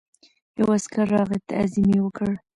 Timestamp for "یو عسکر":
0.59-1.05